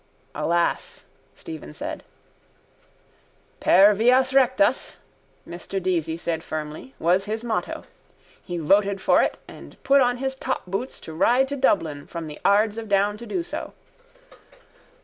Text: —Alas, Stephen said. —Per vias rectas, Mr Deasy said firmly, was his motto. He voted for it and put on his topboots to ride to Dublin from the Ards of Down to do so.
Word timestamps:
—Alas, 0.33 1.03
Stephen 1.35 1.75
said. 1.75 2.03
—Per 3.59 3.93
vias 3.93 4.33
rectas, 4.33 4.97
Mr 5.47 5.79
Deasy 5.79 6.17
said 6.19 6.43
firmly, 6.43 6.95
was 6.97 7.25
his 7.25 7.43
motto. 7.43 7.83
He 8.43 8.57
voted 8.57 8.99
for 8.99 9.21
it 9.21 9.37
and 9.47 9.77
put 9.83 10.01
on 10.01 10.17
his 10.17 10.35
topboots 10.35 10.99
to 11.01 11.13
ride 11.13 11.47
to 11.49 11.55
Dublin 11.55 12.07
from 12.07 12.25
the 12.25 12.39
Ards 12.43 12.79
of 12.79 12.89
Down 12.89 13.15
to 13.17 13.27
do 13.27 13.43
so. 13.43 13.73